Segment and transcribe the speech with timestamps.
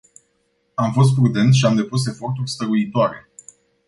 [0.73, 3.29] Am fost prudent și am depus eforturi stăruitoare.